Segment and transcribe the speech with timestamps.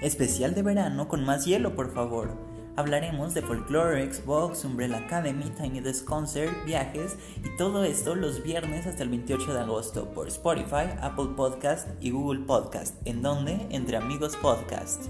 [0.00, 2.36] Especial de verano con más hielo, por favor.
[2.76, 8.86] Hablaremos de folklore, Xbox, Umbrella Academy, Tiny Desk Concert, viajes y todo esto los viernes
[8.86, 13.96] hasta el 28 de agosto por Spotify, Apple Podcast y Google Podcast, en donde entre
[13.96, 15.04] amigos podcast.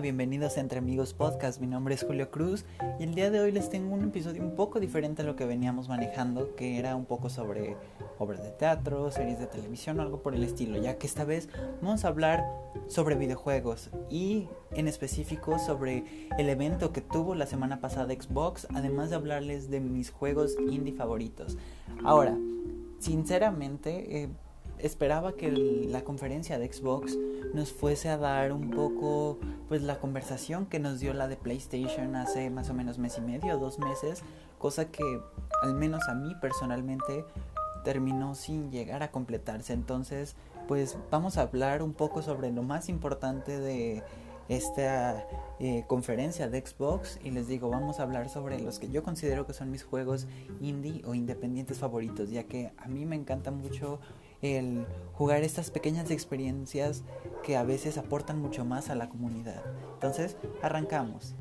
[0.00, 1.60] Bienvenidos a Entre Amigos Podcast.
[1.60, 2.64] Mi nombre es Julio Cruz
[2.98, 5.44] y el día de hoy les tengo un episodio un poco diferente a lo que
[5.44, 7.76] veníamos manejando, que era un poco sobre
[8.18, 11.50] obras de teatro, series de televisión o algo por el estilo, ya que esta vez
[11.82, 12.46] vamos a hablar
[12.86, 16.04] sobre videojuegos y en específico sobre
[16.38, 20.94] el evento que tuvo la semana pasada Xbox, además de hablarles de mis juegos indie
[20.94, 21.58] favoritos.
[22.04, 22.38] Ahora,
[23.00, 24.28] sinceramente, eh,
[24.82, 27.16] esperaba que la conferencia de Xbox
[27.54, 32.16] nos fuese a dar un poco pues la conversación que nos dio la de PlayStation
[32.16, 34.22] hace más o menos mes y medio, dos meses,
[34.58, 35.20] cosa que
[35.62, 37.24] al menos a mí personalmente
[37.84, 39.72] terminó sin llegar a completarse.
[39.72, 40.36] Entonces,
[40.68, 44.02] pues vamos a hablar un poco sobre lo más importante de
[44.48, 45.26] esta
[45.60, 49.46] eh, conferencia de Xbox y les digo, vamos a hablar sobre los que yo considero
[49.46, 50.26] que son mis juegos
[50.60, 54.00] indie o independientes favoritos, ya que a mí me encanta mucho
[54.42, 57.04] el jugar estas pequeñas experiencias
[57.42, 59.62] que a veces aportan mucho más a la comunidad.
[59.94, 61.34] Entonces, arrancamos.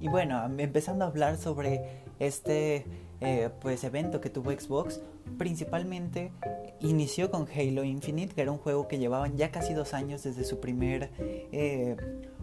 [0.00, 2.84] Y bueno, empezando a hablar sobre este
[3.20, 5.00] eh, pues evento que tuvo Xbox,
[5.38, 6.32] principalmente
[6.80, 10.44] inició con Halo Infinite, que era un juego que llevaban ya casi dos años desde
[10.44, 11.96] su primer, eh,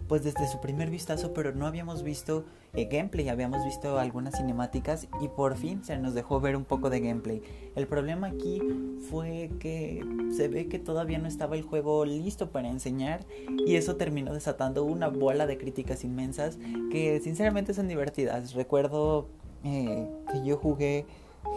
[0.08, 5.06] pues desde su primer vistazo, pero no habíamos visto eh, gameplay, habíamos visto algunas cinemáticas
[5.20, 7.40] y por fin se nos dejó ver un poco de gameplay.
[7.76, 8.60] El problema aquí
[9.08, 10.04] fue que
[10.36, 13.24] se ve que todavía no estaba el juego listo para enseñar
[13.64, 16.58] y eso terminó desatando una bola de críticas inmensas
[16.90, 18.54] que sinceramente son divertidas.
[18.54, 19.28] Recuerdo
[19.64, 21.06] eh, que yo jugué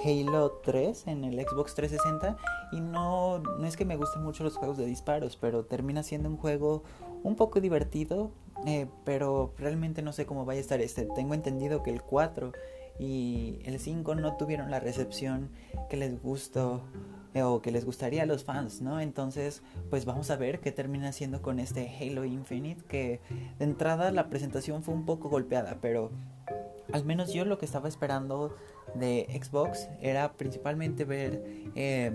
[0.03, 2.37] Halo 3 en el Xbox 360
[2.71, 6.29] y no, no es que me gusten mucho los juegos de disparos, pero termina siendo
[6.29, 6.83] un juego
[7.23, 8.31] un poco divertido,
[8.65, 11.07] eh, pero realmente no sé cómo vaya a estar este.
[11.15, 12.51] Tengo entendido que el 4
[12.99, 15.49] y el 5 no tuvieron la recepción
[15.89, 16.81] que les gustó
[17.33, 18.99] eh, o que les gustaría a los fans, ¿no?
[18.99, 23.19] Entonces, pues vamos a ver qué termina haciendo con este Halo Infinite, que
[23.59, 26.11] de entrada la presentación fue un poco golpeada, pero
[26.93, 28.55] al menos yo lo que estaba esperando
[28.95, 31.43] de Xbox era principalmente ver
[31.75, 32.11] eh,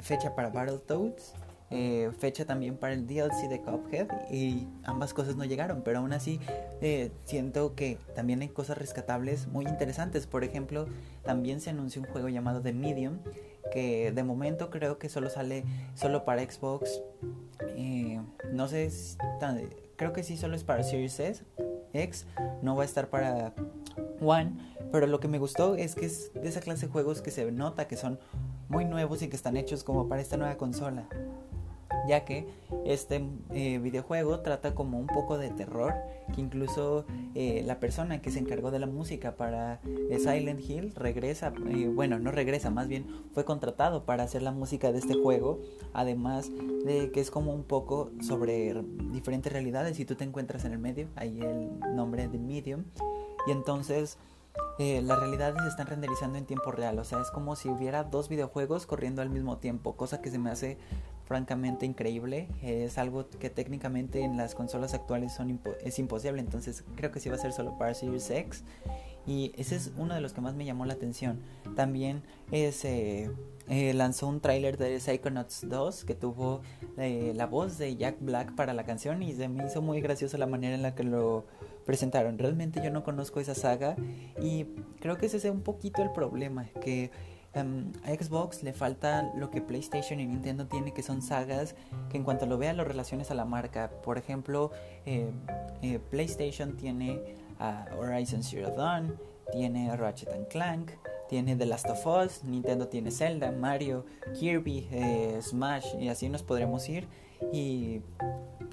[0.00, 1.34] fecha para Battletoads,
[1.70, 6.12] eh, fecha también para el DLC de Cuphead y ambas cosas no llegaron, pero aún
[6.12, 6.40] así
[6.80, 10.26] eh, siento que también hay cosas rescatables muy interesantes.
[10.26, 10.86] Por ejemplo,
[11.24, 13.18] también se anunció un juego llamado The Medium
[13.72, 17.02] que de momento creo que solo sale solo para Xbox.
[18.52, 18.90] no sé,
[19.96, 21.20] creo que sí solo es para Series
[21.92, 22.26] X,
[22.62, 23.54] no va a estar para
[24.20, 24.52] One,
[24.92, 27.50] pero lo que me gustó es que es de esa clase de juegos que se
[27.50, 28.18] nota que son
[28.68, 31.08] muy nuevos y que están hechos como para esta nueva consola.
[32.08, 32.46] Ya que
[32.84, 35.94] este eh, videojuego trata como un poco de terror,
[36.34, 37.04] que incluso
[37.34, 41.52] eh, la persona que se encargó de la música para eh, Silent Hill regresa,
[41.94, 45.60] bueno, no regresa, más bien fue contratado para hacer la música de este juego,
[45.92, 46.50] además
[46.84, 48.74] de que es como un poco sobre
[49.12, 52.84] diferentes realidades y tú te encuentras en el medio, ahí el nombre de Medium,
[53.46, 54.18] y entonces
[54.78, 56.98] eh, las realidades se están renderizando en tiempo real.
[56.98, 60.38] O sea, es como si hubiera dos videojuegos corriendo al mismo tiempo, cosa que se
[60.38, 60.76] me hace
[61.24, 62.48] francamente increíble.
[62.62, 66.40] es algo que técnicamente en las consolas actuales son es imposible.
[66.40, 68.64] Entonces creo que sí va a ser solo para Series X.
[69.26, 71.40] Y ese es uno de los que más me llamó la atención.
[71.74, 73.28] También es, eh,
[73.68, 76.60] eh, lanzó un tráiler de Psychonauts 2 que tuvo
[76.96, 80.46] la voz de Jack Black para la canción y se me hizo muy graciosa la
[80.46, 81.44] manera en la que lo
[81.86, 82.38] presentaron.
[82.38, 83.96] Realmente yo no conozco esa saga
[84.42, 84.64] y
[85.00, 87.10] creo que ese es un poquito el problema, que
[87.54, 91.74] em, a Xbox le falta lo que PlayStation y Nintendo tiene, que son sagas
[92.10, 93.90] que en cuanto lo vea lo relaciones a la marca.
[94.02, 94.72] Por ejemplo,
[95.06, 95.30] eh,
[95.82, 97.22] eh, PlayStation tiene
[97.98, 99.16] Horizon Zero Dawn,
[99.52, 100.90] tiene Ratchet and Clank,
[101.28, 104.04] tiene The Last of Us, Nintendo tiene Zelda, Mario,
[104.38, 107.08] Kirby, eh, Smash y así nos podremos ir.
[107.52, 108.00] Y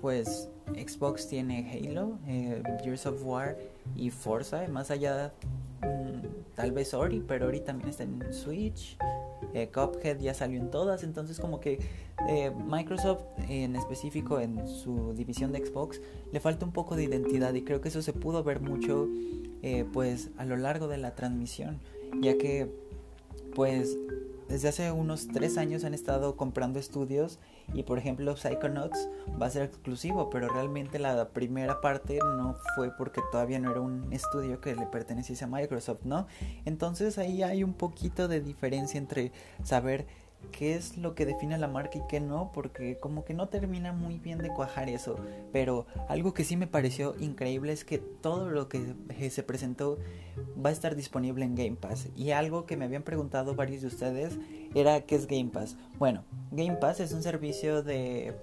[0.01, 3.57] pues Xbox tiene Halo, eh, Gears of War
[3.95, 5.33] y Forza, más allá
[5.81, 8.97] mm, tal vez Ori, pero Ori también está en Switch
[9.53, 11.79] eh, Cuphead ya salió en todas, entonces como que
[12.27, 16.01] eh, Microsoft en específico en su división de Xbox
[16.31, 19.07] le falta un poco de identidad y creo que eso se pudo ver mucho
[19.61, 21.79] eh, pues a lo largo de la transmisión,
[22.19, 22.67] ya que
[23.53, 23.95] pues
[24.47, 27.39] desde hace unos tres años han estado comprando estudios
[27.73, 29.09] y por ejemplo Psychonauts
[29.41, 33.81] va a ser exclusivo, pero realmente la primera parte no fue porque todavía no era
[33.81, 36.27] un estudio que le perteneciese a Microsoft, ¿no?
[36.65, 39.31] Entonces ahí hay un poquito de diferencia entre
[39.63, 40.05] saber
[40.51, 43.91] qué es lo que define la marca y qué no, porque como que no termina
[43.93, 45.15] muy bien de cuajar eso.
[45.51, 48.95] Pero algo que sí me pareció increíble es que todo lo que
[49.29, 49.97] se presentó
[50.63, 52.09] va a estar disponible en Game Pass.
[52.15, 54.37] Y algo que me habían preguntado varios de ustedes
[54.75, 55.77] era qué es Game Pass.
[55.97, 58.33] Bueno, Game Pass es un servicio de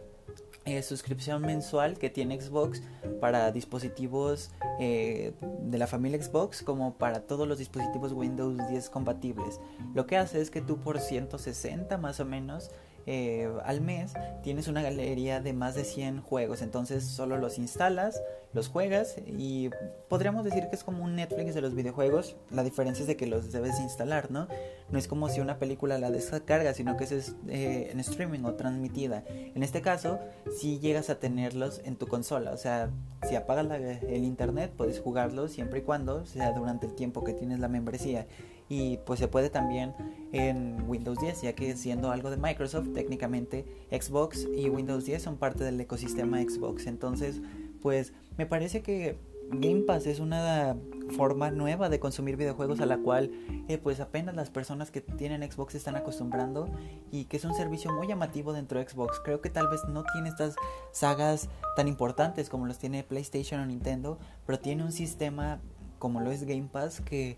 [0.65, 2.83] eh, suscripción mensual que tiene Xbox
[3.21, 9.61] para dispositivos eh, de la familia Xbox como para todos los dispositivos Windows 10 compatibles.
[9.95, 12.71] Lo que hace es que tú por 160 más o menos
[13.13, 14.13] eh, al mes
[14.45, 16.63] tienes una galería de más de 100 juegos.
[16.63, 18.23] Entonces solo los instalas,
[18.53, 19.69] los juegas y
[20.09, 22.37] podríamos decir que es como un Netflix de los videojuegos.
[22.53, 24.47] La diferencia es de que los debes instalar, ¿no?
[24.91, 28.55] No es como si una película la descarga, sino que es eh, en streaming o
[28.55, 29.25] transmitida.
[29.29, 30.21] En este caso,
[30.57, 32.53] si llegas a tenerlos en tu consola.
[32.53, 32.91] O sea,
[33.29, 33.67] si apagas
[34.03, 38.29] el internet, puedes jugarlos siempre y cuando sea durante el tiempo que tienes la membresía
[38.71, 39.95] y pues se puede también
[40.31, 45.37] en Windows 10, ya que siendo algo de Microsoft, técnicamente Xbox y Windows 10 son
[45.39, 46.87] parte del ecosistema Xbox.
[46.87, 47.43] Entonces,
[47.83, 49.19] pues me parece que
[49.51, 50.77] Game Pass es una
[51.17, 53.33] forma nueva de consumir videojuegos a la cual
[53.67, 56.71] eh, pues apenas las personas que tienen Xbox están acostumbrando
[57.11, 59.19] y que es un servicio muy llamativo dentro de Xbox.
[59.25, 60.55] Creo que tal vez no tiene estas
[60.93, 65.61] sagas tan importantes como los tiene PlayStation o Nintendo, pero tiene un sistema
[66.01, 67.37] como lo es Game Pass que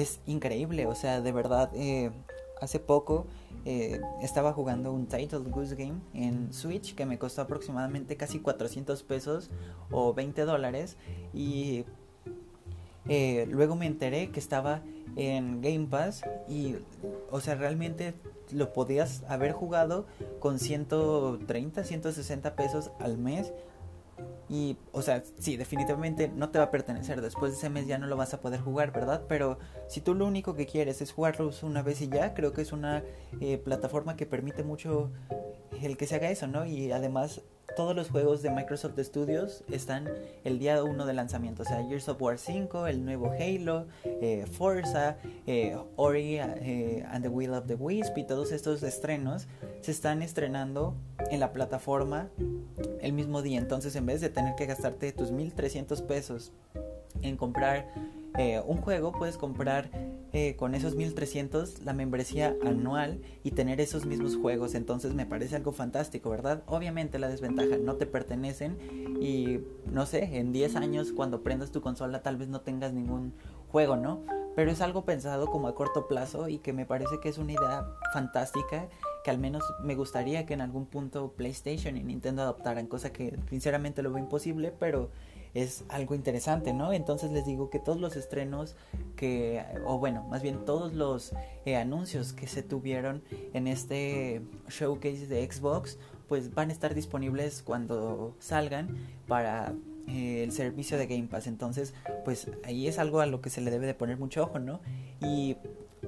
[0.00, 0.86] es increíble.
[0.86, 2.10] O sea, de verdad, eh,
[2.60, 3.26] hace poco
[3.64, 9.02] eh, estaba jugando un Title Goose Game en Switch que me costó aproximadamente casi 400
[9.02, 9.50] pesos
[9.90, 10.96] o 20 dólares.
[11.32, 11.84] Y
[13.08, 14.82] eh, luego me enteré que estaba
[15.16, 16.76] en Game Pass y,
[17.30, 18.14] o sea, realmente
[18.50, 20.06] lo podías haber jugado
[20.40, 23.52] con 130, 160 pesos al mes
[24.48, 27.20] y, o sea, sí, definitivamente no te va a pertenecer.
[27.20, 29.22] Después de ese mes ya no lo vas a poder jugar, ¿verdad?
[29.28, 29.58] Pero
[29.88, 32.72] si tú lo único que quieres es jugarlo una vez y ya, creo que es
[32.72, 33.02] una
[33.40, 35.10] eh, plataforma que permite mucho
[35.82, 36.66] el que se haga eso, ¿no?
[36.66, 37.42] Y además
[37.74, 40.08] todos los juegos de Microsoft Studios están
[40.44, 41.62] el día 1 de lanzamiento.
[41.62, 45.16] O sea, Gears of War 5, el nuevo Halo, eh, Forza,
[45.46, 49.46] eh, Ori eh, and the Will of the Wisp y todos estos estrenos
[49.80, 50.94] se están estrenando
[51.30, 52.28] en la plataforma
[53.00, 53.58] el mismo día.
[53.58, 56.52] Entonces, en vez de tener que gastarte tus 1300 pesos
[57.22, 57.86] en comprar
[58.66, 59.88] un juego, puedes comprar
[60.36, 64.74] eh, con esos 1300 la membresía anual y tener esos mismos juegos.
[64.74, 66.64] Entonces me parece algo fantástico, ¿verdad?
[66.66, 68.76] Obviamente la desventaja no te pertenecen
[69.20, 73.32] y no sé, en 10 años cuando prendas tu consola tal vez no tengas ningún
[73.68, 74.24] juego, ¿no?
[74.56, 77.52] Pero es algo pensado como a corto plazo y que me parece que es una
[77.52, 78.88] idea fantástica
[79.22, 83.38] que al menos me gustaría que en algún punto PlayStation y Nintendo adoptaran, cosa que
[83.50, 85.10] sinceramente lo veo imposible, pero
[85.54, 86.92] es algo interesante, ¿no?
[86.92, 88.76] Entonces les digo que todos los estrenos
[89.16, 91.32] que, o bueno, más bien todos los
[91.64, 93.22] eh, anuncios que se tuvieron
[93.52, 95.98] en este showcase de Xbox,
[96.28, 98.96] pues van a estar disponibles cuando salgan
[99.28, 99.74] para
[100.08, 101.46] eh, el servicio de Game Pass.
[101.46, 101.94] Entonces,
[102.24, 104.80] pues ahí es algo a lo que se le debe de poner mucho ojo, ¿no?
[105.20, 105.56] Y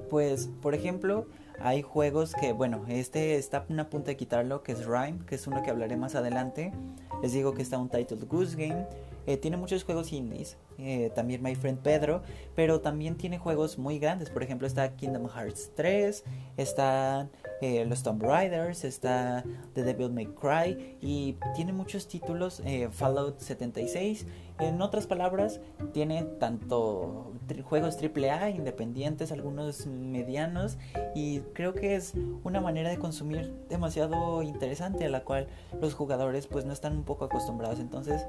[0.09, 1.27] pues, por ejemplo,
[1.59, 5.47] hay juegos que, bueno, este está a punto de quitarlo, que es Rhyme, que es
[5.47, 6.71] uno que hablaré más adelante.
[7.21, 8.85] Les digo que está un Title Goose Game.
[9.27, 12.21] Eh, tiene muchos juegos indies, eh, también My Friend Pedro,
[12.55, 14.29] pero también tiene juegos muy grandes.
[14.29, 16.23] Por ejemplo, está Kingdom Hearts 3,
[16.55, 17.29] están
[17.61, 19.43] eh, los Tomb Raiders, está
[19.73, 24.25] The Devil May Cry y tiene muchos títulos, Fallout 76.
[24.59, 25.59] En otras palabras,
[25.93, 27.31] tiene tanto
[27.63, 30.77] juegos AAA, independientes, algunos medianos
[31.15, 35.47] y creo que es una manera de consumir demasiado interesante a la cual
[35.81, 37.79] los jugadores pues no están un poco acostumbrados.
[37.79, 38.25] Entonces,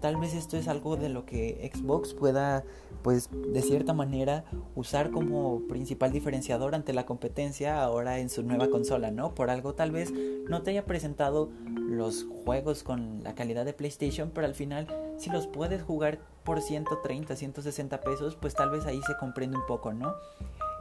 [0.00, 2.64] tal vez esto es algo de lo que Xbox pueda
[3.02, 8.70] pues de cierta manera usar como principal diferenciador ante la competencia ahora en su nueva
[8.70, 9.34] consola, ¿no?
[9.34, 10.12] Por algo tal vez
[10.48, 15.30] no te haya presentado los juegos con la calidad de PlayStation, pero al final si
[15.30, 19.92] los puedes jugar por 130, 160 pesos, pues tal vez ahí se comprende un poco,
[19.92, 20.14] ¿no?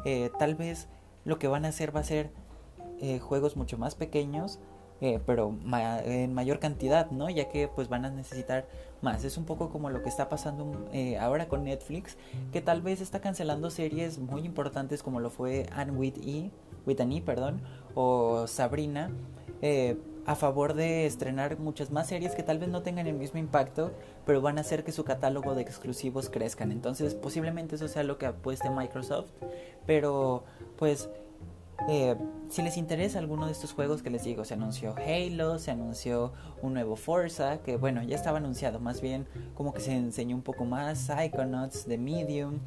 [0.06, 0.88] Eh, tal vez
[1.26, 2.32] lo que van a hacer va a ser
[3.00, 4.60] eh, juegos mucho más pequeños,
[5.02, 5.56] eh, pero
[6.06, 7.30] en mayor cantidad, ¿no?
[7.30, 8.68] Ya que pues van a necesitar
[9.02, 9.24] más.
[9.24, 10.88] Es un poco como lo que está pasando
[11.20, 12.18] ahora con Netflix,
[12.52, 16.52] que tal vez está cancelando series muy importantes como lo fue Anne with E
[16.86, 17.62] Whitney, perdón,
[17.96, 19.12] o Sabrina,
[20.26, 23.92] a favor de estrenar muchas más series que tal vez no tengan el mismo impacto,
[24.26, 26.72] pero van a hacer que su catálogo de exclusivos crezcan.
[26.72, 29.32] Entonces, posiblemente eso sea lo que apueste Microsoft,
[29.86, 30.44] pero
[30.78, 31.10] pues
[31.90, 32.16] eh,
[32.50, 36.32] si les interesa alguno de estos juegos que les digo, se anunció Halo, se anunció
[36.62, 39.26] un nuevo Forza, que bueno, ya estaba anunciado, más bien
[39.56, 42.60] como que se enseñó un poco más, Psychonauts, The Medium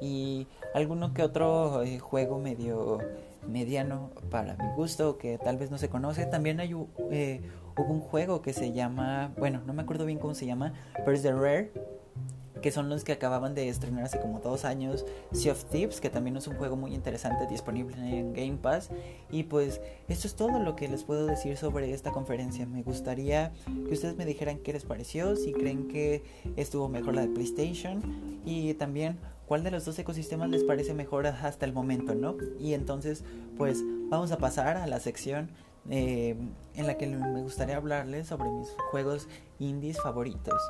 [0.00, 2.98] y alguno que otro eh, juego medio
[3.46, 6.26] mediano para mi gusto que tal vez no se conoce.
[6.26, 6.74] También hay
[7.10, 7.40] eh,
[7.76, 10.72] hubo un juego que se llama, bueno, no me acuerdo bien cómo se llama,
[11.04, 11.72] pero es de Rare
[12.62, 16.08] que son los que acababan de estrenar hace como dos años Sea of Thieves, que
[16.08, 18.88] también es un juego muy interesante disponible en Game Pass.
[19.30, 22.64] Y pues esto es todo lo que les puedo decir sobre esta conferencia.
[22.64, 26.22] Me gustaría que ustedes me dijeran qué les pareció, si creen que
[26.56, 28.00] estuvo mejor la de PlayStation
[28.46, 32.36] y también cuál de los dos ecosistemas les parece mejor hasta el momento, ¿no?
[32.58, 33.24] Y entonces
[33.56, 35.50] pues vamos a pasar a la sección
[35.90, 36.36] eh,
[36.74, 40.60] en la que me gustaría hablarles sobre mis juegos indies favoritos.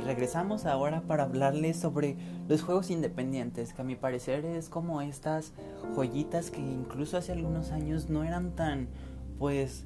[0.00, 2.16] Y regresamos ahora para hablarles sobre
[2.48, 5.52] los juegos independientes, que a mi parecer es como estas
[5.94, 8.88] joyitas que incluso hace algunos años no eran tan,
[9.38, 9.84] pues,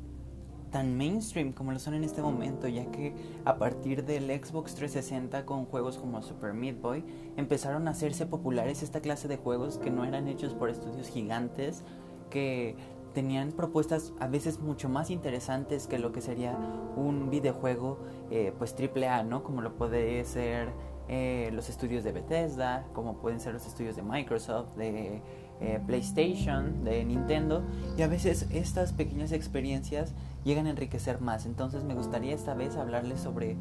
[0.71, 3.13] tan mainstream como lo son en este momento, ya que
[3.45, 7.05] a partir del Xbox 360 con juegos como Super Meat Boy
[7.37, 11.83] empezaron a hacerse populares esta clase de juegos que no eran hechos por estudios gigantes,
[12.31, 12.77] que
[13.15, 16.59] tenían propuestas a veces mucho más interesantes que lo que sería
[16.97, 17.99] un videojuego
[18.31, 19.43] eh, pues triple A, ¿no?
[19.43, 20.69] Como lo puede ser
[21.09, 25.23] eh, los estudios de Bethesda, como pueden ser los estudios de Microsoft, de
[25.61, 27.63] eh, PlayStation, de Nintendo,
[27.97, 30.13] y a veces estas pequeñas experiencias
[30.45, 31.47] llegan a enriquecer más.
[31.47, 33.57] Entonces me gustaría esta vez hablarles sobre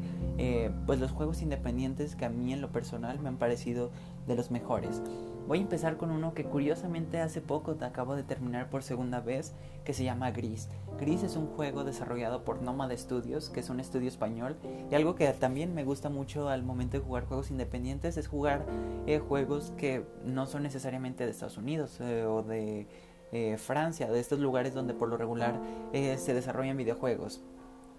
[0.86, 3.90] pues los juegos independientes que a mí en lo personal me han parecido
[4.26, 5.00] de los mejores.
[5.46, 9.52] Voy a empezar con uno que curiosamente hace poco acabo de terminar por segunda vez,
[9.84, 10.70] que se llama Gris.
[10.98, 14.56] Gris es un juego desarrollado por Nomad Studios, que es un estudio español,
[14.90, 18.64] y algo que también me gusta mucho al momento de jugar juegos independientes es jugar
[19.06, 22.86] eh, juegos que no son necesariamente de Estados Unidos eh, o de
[23.32, 25.60] eh, Francia, de estos lugares donde por lo regular
[25.92, 27.42] se desarrollan videojuegos,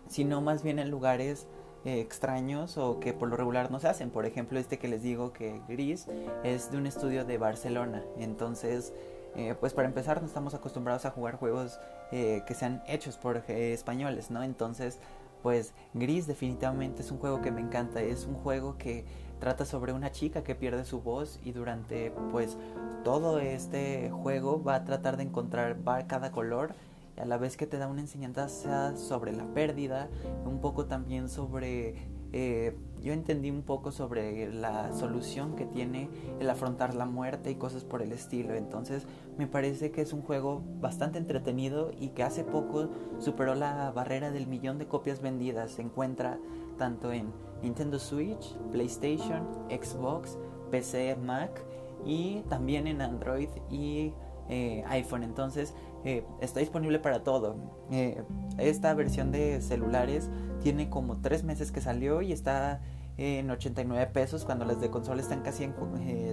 [0.07, 1.47] sino más bien en lugares
[1.85, 4.09] eh, extraños o que por lo regular no se hacen.
[4.09, 6.07] Por ejemplo, este que les digo que Gris
[6.43, 8.03] es de un estudio de Barcelona.
[8.17, 8.91] Entonces,
[9.35, 11.79] eh, pues para empezar no estamos acostumbrados a jugar juegos
[12.11, 14.41] eh, que sean hechos por españoles, ¿no?
[14.41, 14.99] Entonces,
[15.43, 18.01] pues Gris definitivamente es un juego que me encanta.
[18.01, 19.05] Es un juego que
[19.39, 22.57] trata sobre una chica que pierde su voz y durante pues
[23.03, 25.77] todo este juego va a tratar de encontrar
[26.07, 26.73] cada color
[27.15, 30.09] y a la vez que te da una enseñanza sobre la pérdida,
[30.45, 32.15] un poco también sobre...
[32.33, 37.55] Eh, yo entendí un poco sobre la solución que tiene el afrontar la muerte y
[37.55, 38.55] cosas por el estilo.
[38.55, 39.05] Entonces
[39.37, 44.31] me parece que es un juego bastante entretenido y que hace poco superó la barrera
[44.31, 45.71] del millón de copias vendidas.
[45.71, 46.39] Se encuentra
[46.77, 47.31] tanto en
[47.61, 50.37] Nintendo Switch, PlayStation, Xbox,
[50.71, 51.63] PC, Mac
[52.05, 54.13] y también en Android y
[54.49, 55.23] eh, iPhone.
[55.23, 55.73] Entonces
[56.05, 57.55] eh, está disponible para todo.
[57.91, 58.23] Eh,
[58.59, 60.29] esta versión de celulares
[60.61, 62.81] tiene como 3 meses que salió y está
[63.17, 65.73] en 89 pesos cuando las de consola están casi en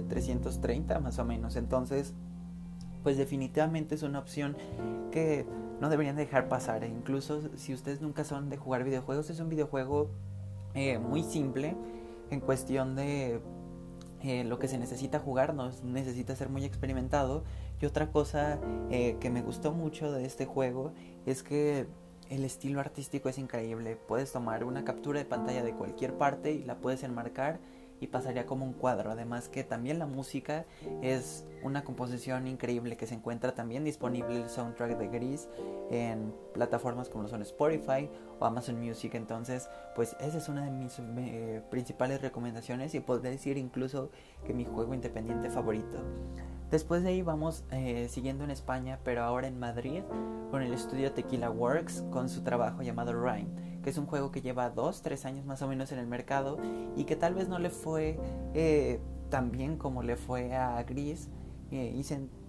[0.07, 1.55] 330 más o menos.
[1.55, 2.13] Entonces,
[3.01, 4.55] pues definitivamente es una opción
[5.11, 5.47] que
[5.81, 6.83] no deberían dejar pasar.
[6.83, 10.11] E incluso si ustedes nunca son de jugar videojuegos, es un videojuego
[11.09, 11.75] muy simple
[12.29, 13.41] en cuestión de
[14.23, 17.43] lo que se necesita jugar, no necesita ser muy experimentado
[17.81, 20.93] y otra cosa eh, que me gustó mucho de este juego
[21.25, 21.87] es que
[22.29, 23.97] el estilo artístico es increíble.
[24.07, 27.59] Puedes tomar una captura de pantalla de cualquier parte y la puedes enmarcar
[27.99, 29.11] y pasaría como un cuadro.
[29.11, 30.65] Además que también la música
[31.01, 35.47] es una composición increíble que se encuentra también disponible el soundtrack de Gris
[35.89, 38.09] en plataformas como son Spotify
[38.39, 39.15] o Amazon Music.
[39.15, 41.01] Entonces, pues esa es una de mis
[41.69, 44.09] principales recomendaciones y podría decir incluso
[44.45, 45.97] que mi juego independiente favorito.
[46.73, 50.01] Después de ahí vamos eh, siguiendo en España, pero ahora en Madrid,
[50.49, 54.41] con el estudio Tequila Works, con su trabajo llamado Rhyme, que es un juego que
[54.41, 56.57] lleva dos, tres años más o menos en el mercado
[56.95, 58.19] y que tal vez no le fue
[58.53, 58.99] eh,
[59.29, 61.29] tan bien como le fue a Gris.
[61.71, 62.03] Eh, y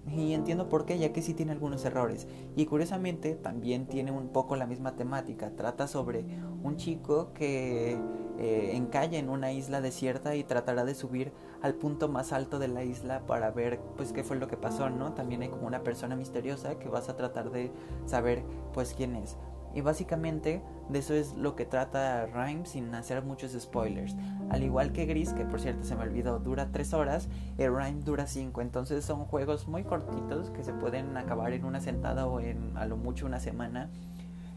[0.07, 2.27] y entiendo por qué, ya que sí tiene algunos errores.
[2.57, 5.51] Y curiosamente también tiene un poco la misma temática.
[5.57, 6.25] Trata sobre
[6.63, 7.99] un chico que
[8.39, 12.69] eh, encalla en una isla desierta y tratará de subir al punto más alto de
[12.69, 15.15] la isla para ver pues qué fue lo que pasó, ¿no?
[15.15, 17.71] También hay como una persona misteriosa que vas a tratar de
[18.05, 18.43] saber
[18.75, 19.39] pues quién es.
[19.75, 24.15] Y básicamente de eso es lo que trata Rhyme sin hacer muchos spoilers.
[24.51, 27.29] Al igual que Gris, que por cierto se me olvidó, dura 3 horas,
[27.59, 28.61] el Rhyme dura 5.
[28.61, 32.87] Entonces son juegos muy cortitos que se pueden acabar en una sentada o en a
[32.87, 33.91] lo mucho una semana.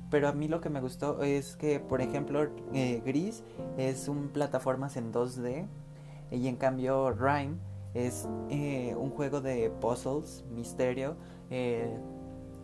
[0.09, 3.43] Pero a mí lo que me gustó es que, por ejemplo, eh, Gris
[3.77, 5.65] es un plataformas en 2D
[6.31, 7.57] y en cambio Rhyme
[7.93, 11.17] es eh, un juego de puzzles, misterio.
[11.49, 11.97] Eh,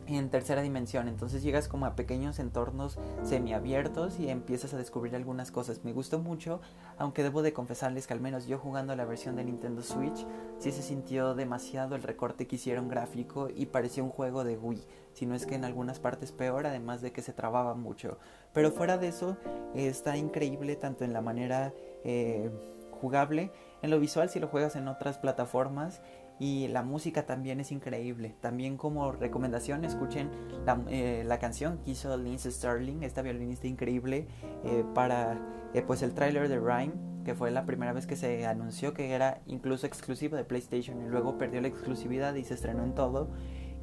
[0.07, 1.07] en tercera dimensión.
[1.07, 5.83] Entonces llegas como a pequeños entornos semiabiertos y empiezas a descubrir algunas cosas.
[5.83, 6.61] Me gustó mucho,
[6.97, 10.25] aunque debo de confesarles que al menos yo jugando la versión de Nintendo Switch,
[10.59, 14.85] sí se sintió demasiado el recorte que hicieron gráfico y parecía un juego de Wii.
[15.13, 18.17] Si no es que en algunas partes peor, además de que se trababa mucho.
[18.53, 19.37] Pero fuera de eso,
[19.75, 22.49] está increíble tanto en la manera eh,
[22.91, 26.01] jugable, en lo visual si lo juegas en otras plataformas
[26.39, 28.35] y la música también es increíble.
[28.41, 30.29] También como recomendación escuchen
[30.65, 34.27] la, eh, la canción que hizo Lindsay Sterling, esta violinista increíble,
[34.63, 35.39] eh, para
[35.73, 39.11] eh, pues el tráiler de Rhyme, que fue la primera vez que se anunció que
[39.11, 43.29] era incluso exclusivo de PlayStation y luego perdió la exclusividad y se estrenó en todo.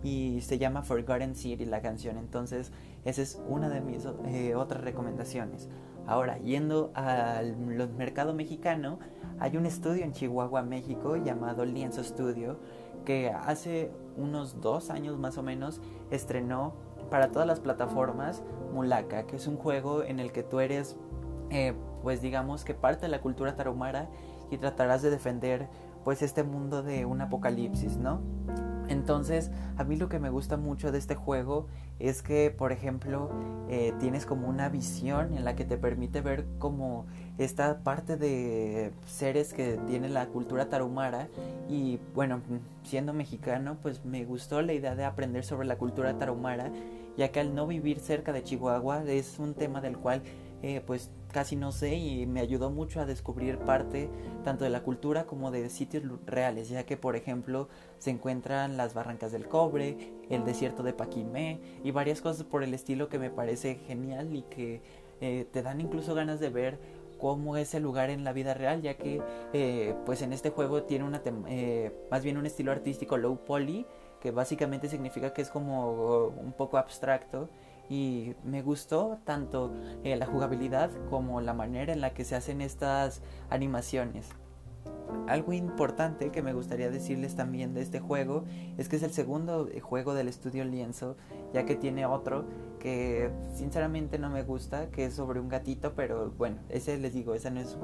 [0.02, 2.73] Y se llama Forgotten City la canción, entonces
[3.04, 5.69] esa es una de mis otras recomendaciones.
[6.07, 7.57] Ahora, yendo al
[7.97, 8.99] mercado mexicano,
[9.38, 12.59] hay un estudio en Chihuahua, México, llamado Lienzo Studio,
[13.04, 15.80] que hace unos dos años más o menos
[16.11, 16.75] estrenó
[17.11, 18.42] para todas las plataformas
[18.73, 20.97] Mulaka, que es un juego en el que tú eres,
[21.50, 24.09] eh, pues digamos que parte de la cultura tarahumara
[24.50, 25.69] y tratarás de defender
[26.04, 28.21] pues este mundo de un apocalipsis, ¿no?
[28.90, 31.68] Entonces, a mí lo que me gusta mucho de este juego
[32.00, 33.30] es que, por ejemplo,
[33.68, 37.06] eh, tienes como una visión en la que te permite ver como
[37.38, 41.28] esta parte de seres que tiene la cultura tarahumara.
[41.68, 42.40] Y bueno,
[42.82, 46.73] siendo mexicano, pues me gustó la idea de aprender sobre la cultura tarahumara,
[47.16, 50.23] ya que al no vivir cerca de Chihuahua es un tema del cual
[50.62, 54.08] eh, pues casi no sé y me ayudó mucho a descubrir parte
[54.44, 58.94] tanto de la cultura como de sitios reales, ya que por ejemplo se encuentran las
[58.94, 63.31] barrancas del cobre, el desierto de Paquimé y varias cosas por el estilo que me
[63.31, 64.83] parece genial y que
[65.20, 66.78] eh, te dan incluso ganas de ver
[67.18, 69.20] cómo es el lugar en la vida real, ya que
[69.52, 71.22] eh, pues en este juego tiene una
[72.11, 73.87] más bien un estilo artístico low poly,
[74.20, 77.48] que básicamente significa que es como un poco abstracto
[77.90, 79.74] y me gustó tanto
[80.05, 84.29] eh, la jugabilidad como la manera en la que se hacen estas animaciones.
[85.26, 88.44] Algo importante que me gustaría decirles también de este juego
[88.79, 91.16] es que es el segundo juego del estudio Lienzo,
[91.53, 92.44] ya que tiene otro
[92.79, 97.35] que sinceramente no me gusta, que es sobre un gatito, pero bueno, ese les digo,
[97.35, 97.76] ese no es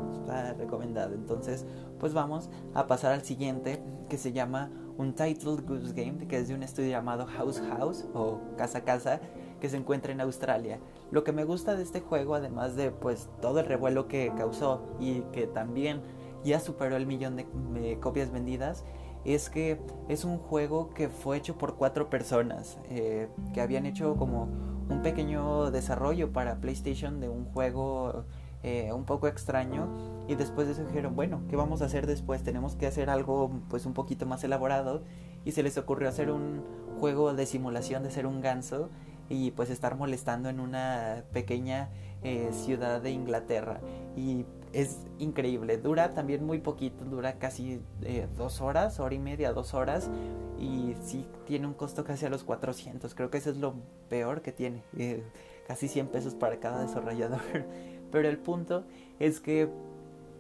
[0.56, 1.14] recomendado.
[1.14, 1.66] Entonces,
[1.98, 6.54] pues vamos a pasar al siguiente, que se llama Untitled Goose Game, que es de
[6.54, 9.20] un estudio llamado House House o Casa Casa
[9.60, 10.78] que se encuentra en Australia.
[11.10, 14.82] Lo que me gusta de este juego, además de pues todo el revuelo que causó
[15.00, 16.02] y que también
[16.44, 18.84] ya superó el millón de, copias vendidas,
[19.24, 24.16] es que es un juego que fue hecho por cuatro personas eh, que habían hecho
[24.16, 24.48] como
[24.88, 28.24] un pequeño desarrollo para PlayStation de un juego
[28.62, 29.88] eh, un poco extraño
[30.28, 33.50] y después de eso dijeron bueno qué vamos a hacer después tenemos que hacer algo
[33.68, 35.02] pues un poquito más elaborado
[35.44, 36.64] y se les ocurrió hacer un
[36.98, 38.90] juego de simulación de ser un ganso
[39.28, 41.88] y pues estar molestando en una pequeña
[42.22, 43.80] eh, ciudad de Inglaterra.
[44.16, 45.78] Y es increíble.
[45.78, 50.10] Dura también muy poquito dura casi eh, dos horas hora y media dos horas.
[50.58, 53.74] Y sí tiene un costo casi a los 400 creo que eso es lo
[54.08, 55.22] peor que tiene eh,
[55.66, 57.40] casi 100 pesos para cada desarrollador.
[58.12, 58.84] Pero el punto
[59.18, 59.68] es que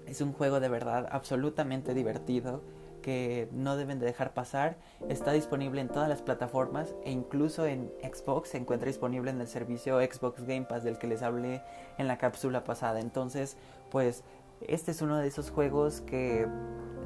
[0.06, 2.62] es un juego de verdad absolutamente divertido
[3.06, 4.78] que no deben de dejar pasar.
[5.08, 9.46] Está disponible en todas las plataformas e incluso en Xbox se encuentra disponible en el
[9.46, 11.62] servicio Xbox Game Pass del que les hablé
[11.98, 12.98] en la cápsula pasada.
[12.98, 13.56] Entonces,
[13.92, 14.24] pues
[14.60, 16.48] este es uno de esos juegos que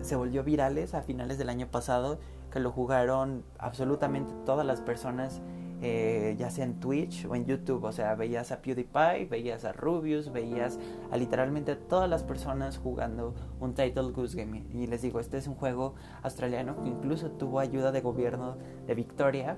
[0.00, 2.18] se volvió virales a finales del año pasado,
[2.50, 5.42] que lo jugaron absolutamente todas las personas
[5.82, 7.84] eh, ya sea en Twitch o en YouTube.
[7.84, 10.78] O sea, veías a PewDiePie, veías a Rubius, veías
[11.10, 14.64] a literalmente todas las personas jugando un Title Goose Game.
[14.72, 18.94] Y les digo, este es un juego australiano que incluso tuvo ayuda de gobierno de
[18.94, 19.56] Victoria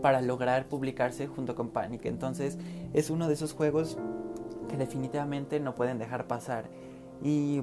[0.00, 2.06] para lograr publicarse junto con Panic.
[2.06, 2.58] Entonces,
[2.92, 3.98] es uno de esos juegos
[4.68, 6.70] que definitivamente no pueden dejar pasar.
[7.22, 7.62] Y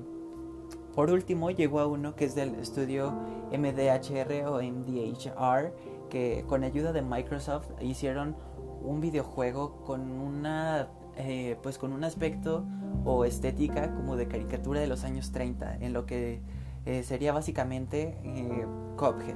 [0.95, 3.13] Por último, llegó a uno que es del estudio
[3.51, 5.71] MDHR o MDHR,
[6.09, 8.35] que con ayuda de Microsoft hicieron
[8.81, 12.65] un videojuego con una eh, pues con un aspecto
[13.03, 16.41] o estética como de caricatura de los años 30 en lo que
[16.85, 18.65] eh, sería básicamente eh,
[18.97, 19.35] Cuphead.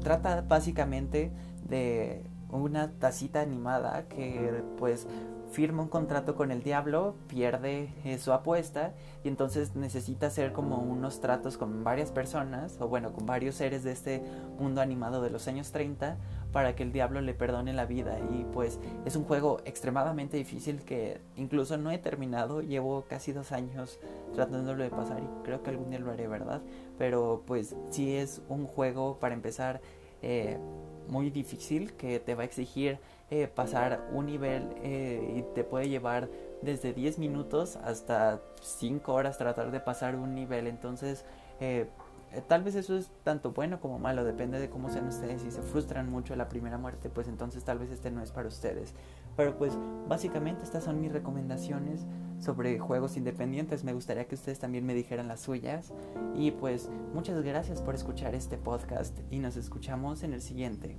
[0.00, 1.32] Trata básicamente
[1.68, 5.06] de una tacita animada que pues
[5.50, 11.20] firma un contrato con el diablo, pierde su apuesta y entonces necesita hacer como unos
[11.20, 14.22] tratos con varias personas, o bueno, con varios seres de este
[14.58, 16.16] mundo animado de los años 30
[16.52, 18.18] para que el diablo le perdone la vida.
[18.32, 23.52] Y pues es un juego extremadamente difícil que incluso no he terminado, llevo casi dos
[23.52, 23.98] años
[24.34, 26.62] tratándolo de pasar y creo que algún día lo haré, ¿verdad?
[26.96, 29.80] Pero pues sí es un juego para empezar
[30.22, 30.58] eh,
[31.08, 32.98] muy difícil que te va a exigir
[33.30, 36.30] eh, pasar un nivel eh, y te puede llevar
[36.62, 40.66] desde 10 minutos hasta 5 horas tratar de pasar un nivel.
[40.66, 41.26] Entonces,
[41.60, 41.90] eh,
[42.46, 45.42] tal vez eso es tanto bueno como malo, depende de cómo sean ustedes.
[45.42, 48.48] Si se frustran mucho la primera muerte, pues entonces tal vez este no es para
[48.48, 48.94] ustedes.
[49.36, 49.74] Pero pues
[50.08, 52.06] básicamente estas son mis recomendaciones
[52.40, 53.84] sobre juegos independientes.
[53.84, 55.92] Me gustaría que ustedes también me dijeran las suyas.
[56.34, 60.96] Y pues muchas gracias por escuchar este podcast y nos escuchamos en el siguiente.